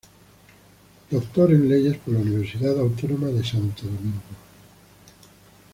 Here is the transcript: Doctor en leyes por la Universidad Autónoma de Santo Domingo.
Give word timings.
Doctor 1.11 1.51
en 1.51 1.69
leyes 1.69 1.95
por 1.99 2.15
la 2.15 2.21
Universidad 2.21 2.79
Autónoma 2.79 3.27
de 3.27 3.43
Santo 3.43 3.83
Domingo. 3.83 4.23